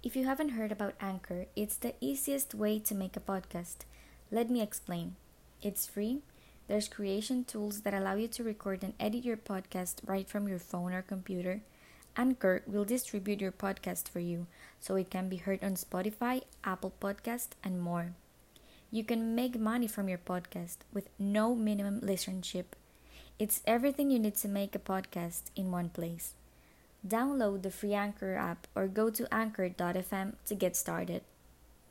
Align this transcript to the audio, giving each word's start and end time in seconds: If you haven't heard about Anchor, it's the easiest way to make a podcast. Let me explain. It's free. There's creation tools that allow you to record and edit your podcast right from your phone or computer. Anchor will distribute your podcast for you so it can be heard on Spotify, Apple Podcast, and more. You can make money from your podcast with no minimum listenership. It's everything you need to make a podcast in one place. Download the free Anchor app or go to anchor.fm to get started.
If 0.00 0.14
you 0.14 0.26
haven't 0.26 0.50
heard 0.50 0.70
about 0.70 0.94
Anchor, 1.00 1.46
it's 1.56 1.76
the 1.76 1.94
easiest 2.00 2.54
way 2.54 2.78
to 2.78 2.94
make 2.94 3.16
a 3.16 3.20
podcast. 3.20 3.78
Let 4.30 4.48
me 4.48 4.62
explain. 4.62 5.16
It's 5.60 5.88
free. 5.88 6.20
There's 6.68 6.86
creation 6.86 7.42
tools 7.44 7.80
that 7.80 7.94
allow 7.94 8.14
you 8.14 8.28
to 8.28 8.44
record 8.44 8.84
and 8.84 8.94
edit 9.00 9.24
your 9.24 9.36
podcast 9.36 9.96
right 10.06 10.28
from 10.28 10.46
your 10.46 10.60
phone 10.60 10.92
or 10.92 11.02
computer. 11.02 11.62
Anchor 12.16 12.62
will 12.66 12.84
distribute 12.84 13.40
your 13.40 13.50
podcast 13.50 14.08
for 14.08 14.20
you 14.20 14.46
so 14.78 14.94
it 14.94 15.10
can 15.10 15.28
be 15.28 15.36
heard 15.36 15.64
on 15.64 15.74
Spotify, 15.74 16.42
Apple 16.62 16.92
Podcast, 17.00 17.48
and 17.64 17.80
more. 17.80 18.12
You 18.92 19.02
can 19.02 19.34
make 19.34 19.58
money 19.58 19.88
from 19.88 20.08
your 20.08 20.18
podcast 20.18 20.76
with 20.92 21.08
no 21.18 21.56
minimum 21.56 22.02
listenership. 22.02 22.66
It's 23.40 23.62
everything 23.66 24.10
you 24.10 24.20
need 24.20 24.36
to 24.36 24.48
make 24.48 24.76
a 24.76 24.78
podcast 24.78 25.50
in 25.56 25.72
one 25.72 25.88
place. 25.88 26.34
Download 27.06 27.62
the 27.62 27.70
free 27.70 27.94
Anchor 27.94 28.34
app 28.34 28.66
or 28.74 28.88
go 28.88 29.10
to 29.10 29.32
anchor.fm 29.32 30.34
to 30.46 30.54
get 30.54 30.76
started. 30.76 31.22